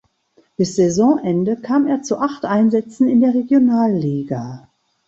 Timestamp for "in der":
3.07-3.35